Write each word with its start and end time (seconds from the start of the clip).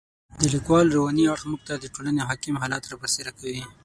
د 0.39 0.41
لیکوال 0.53 0.85
رواني 0.95 1.23
اړخ 1.33 1.43
موږ 1.49 1.61
ته 1.67 1.73
د 1.77 1.85
ټولنې 1.93 2.21
حاکم 2.29 2.55
حالات 2.61 2.83
را 2.89 2.95
برسېره 3.01 3.31
کوي. 3.39 3.63